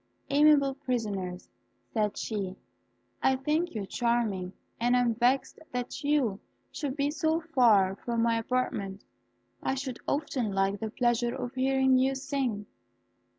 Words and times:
"Amiable 0.31 0.73
prisoners," 0.73 1.47
said 1.93 2.17
she, 2.17 2.55
"I 3.21 3.35
think 3.35 3.75
you 3.75 3.85
charming, 3.85 4.53
and 4.79 4.97
I 4.97 5.01
am 5.01 5.13
vexed 5.13 5.59
that 5.73 6.03
you 6.03 6.39
should 6.71 6.95
be 6.95 7.11
so 7.11 7.39
far 7.39 7.95
from 7.97 8.23
my 8.23 8.39
apartment, 8.39 9.03
I 9.61 9.75
should 9.75 9.99
often 10.07 10.53
like 10.53 10.79
the 10.79 10.89
pleasure 10.89 11.35
of 11.35 11.53
hearing 11.53 11.99
you 11.99 12.15
sing." 12.15 12.65